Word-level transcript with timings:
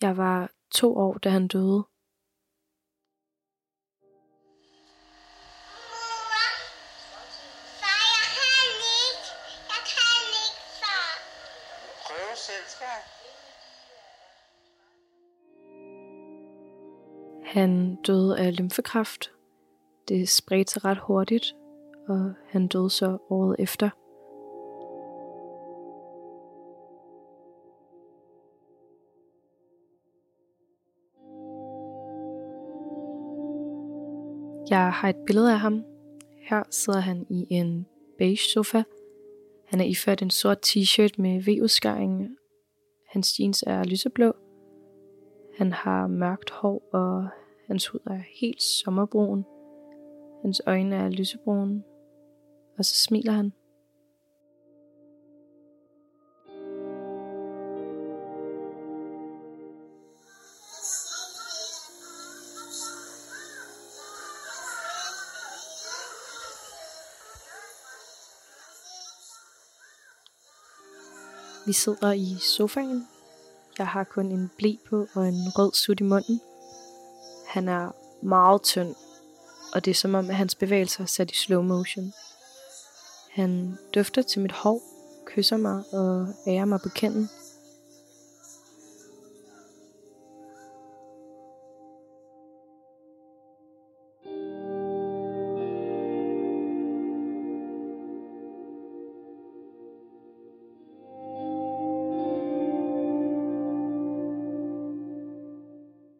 Jeg 0.00 0.16
var 0.16 0.50
to 0.70 0.96
år, 0.96 1.12
da 1.18 1.28
han 1.28 1.48
døde. 1.48 1.84
Han 17.44 17.96
døde 18.06 18.38
af 18.38 18.56
lymfekræft. 18.56 19.30
Det 20.08 20.28
spredte 20.28 20.72
sig 20.72 20.84
ret 20.84 20.98
hurtigt, 20.98 21.54
og 22.08 22.34
han 22.48 22.68
døde 22.68 22.90
så 22.90 23.18
året 23.30 23.56
efter. 23.58 23.90
Jeg 34.70 34.92
har 34.92 35.08
et 35.08 35.16
billede 35.26 35.52
af 35.52 35.60
ham. 35.60 35.84
Her 36.48 36.62
sidder 36.70 37.00
han 37.00 37.26
i 37.30 37.46
en 37.50 37.86
beige 38.18 38.36
sofa. 38.54 38.82
Han 39.66 39.80
er 39.80 39.84
iført 39.84 40.22
en 40.22 40.30
sort 40.30 40.58
t-shirt 40.66 41.12
med 41.18 41.42
V-udskæring. 41.42 42.36
Hans 43.08 43.40
jeans 43.40 43.64
er 43.66 43.84
lyseblå. 43.84 44.32
Han 45.58 45.72
har 45.72 46.06
mørkt 46.06 46.50
hår, 46.50 46.88
og 46.92 47.28
hans 47.66 47.86
hud 47.86 48.00
er 48.06 48.20
helt 48.40 48.62
sommerbrun. 48.62 49.44
Hans 50.42 50.62
øjne 50.66 50.96
er 50.96 51.08
lysebrune. 51.08 51.82
Og 52.78 52.84
så 52.84 52.94
smiler 52.94 53.32
han. 53.32 53.52
Vi 71.66 71.72
sidder 71.72 72.12
i 72.12 72.36
sofaen. 72.40 73.08
Jeg 73.78 73.86
har 73.86 74.04
kun 74.04 74.26
en 74.26 74.50
blæ 74.58 74.72
på 74.88 75.06
og 75.14 75.28
en 75.28 75.52
rød 75.58 75.74
sut 75.74 76.00
i 76.00 76.02
munden. 76.02 76.40
Han 77.46 77.68
er 77.68 77.90
meget 78.22 78.62
tynd, 78.62 78.94
og 79.74 79.84
det 79.84 79.90
er 79.90 79.94
som 79.94 80.14
om, 80.14 80.30
at 80.30 80.36
hans 80.36 80.54
bevægelser 80.54 81.02
er 81.02 81.06
sat 81.06 81.30
i 81.30 81.36
slow 81.36 81.62
motion. 81.62 82.12
Han 83.30 83.78
dufter 83.94 84.22
til 84.22 84.40
mit 84.40 84.52
hår, 84.52 84.82
kysser 85.26 85.56
mig 85.56 85.82
og 85.92 86.28
ærer 86.46 86.64
mig 86.64 86.80
på 86.80 86.88
kenden. 86.88 87.30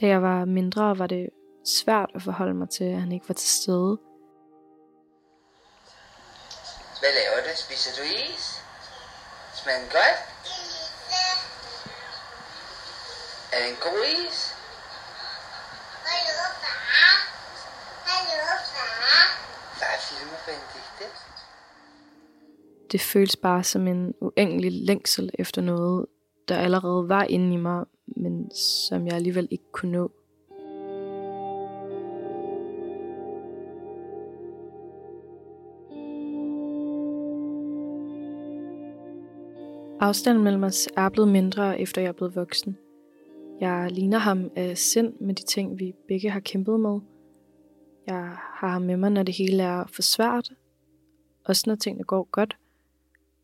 Da 0.00 0.06
jeg 0.06 0.22
var 0.22 0.44
mindre, 0.44 0.98
var 0.98 1.06
det 1.06 1.28
svært 1.64 2.10
at 2.14 2.22
forholde 2.22 2.54
mig 2.54 2.70
til, 2.70 2.84
at 2.84 3.00
han 3.00 3.12
ikke 3.12 3.28
var 3.28 3.34
til 3.34 3.48
stede. 3.48 3.98
Hvad 7.00 7.12
laver 7.18 7.38
du? 7.46 7.50
Spiser 7.56 7.92
du 7.98 8.02
is? 8.02 8.44
Smager 9.54 9.78
den 9.78 9.88
godt? 9.88 10.20
Er 13.52 13.58
det 13.62 13.68
en 13.68 13.80
god 13.86 14.04
is? 14.26 14.38
Hallo, 16.10 16.44
far. 16.62 16.78
Hallo, 18.10 18.38
far. 18.74 19.24
Far 19.78 19.96
filmer 20.06 20.38
Benedikte. 20.46 21.06
Det 22.92 23.00
føles 23.00 23.36
bare 23.36 23.64
som 23.64 23.86
en 23.86 24.14
uendelig 24.20 24.72
længsel 24.72 25.30
efter 25.38 25.62
noget, 25.62 26.06
der 26.48 26.56
allerede 26.56 27.08
var 27.08 27.24
inde 27.24 27.54
i 27.54 27.56
mig, 27.56 27.84
men 28.06 28.50
som 28.54 29.06
jeg 29.06 29.14
alligevel 29.14 29.48
ikke 29.50 29.72
kunne 29.72 29.92
nå. 29.92 30.10
Afstanden 40.00 40.44
mellem 40.44 40.62
os 40.62 40.88
er 40.96 41.08
blevet 41.08 41.28
mindre, 41.28 41.80
efter 41.80 42.02
jeg 42.02 42.08
er 42.08 42.12
blevet 42.12 42.36
voksen. 42.36 42.78
Jeg 43.60 43.88
ligner 43.90 44.18
ham 44.18 44.50
af 44.56 44.78
sind 44.78 45.14
med 45.20 45.34
de 45.34 45.44
ting, 45.44 45.78
vi 45.78 45.94
begge 46.08 46.30
har 46.30 46.40
kæmpet 46.40 46.80
med. 46.80 47.00
Jeg 48.06 48.36
har 48.54 48.68
ham 48.68 48.82
med 48.82 48.96
mig, 48.96 49.10
når 49.10 49.22
det 49.22 49.34
hele 49.34 49.62
er 49.62 49.84
for 49.86 50.02
svært. 50.02 50.50
Også 51.44 51.64
når 51.66 51.74
tingene 51.74 52.04
går 52.04 52.28
godt. 52.30 52.56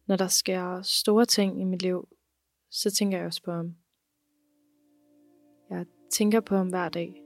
Når 0.07 0.17
der 0.17 0.27
sker 0.27 0.83
store 0.83 1.25
ting 1.25 1.61
i 1.61 1.65
mit 1.65 1.83
liv, 1.83 2.09
så 2.75 2.91
tænker 2.91 3.19
jeg 3.19 3.27
også 3.27 3.43
på 3.43 3.53
ham. 3.53 3.75
Jeg 5.71 5.87
tænker 6.11 6.41
på 6.41 6.57
ham 6.57 6.69
hver 6.69 6.89
dag. 6.89 7.24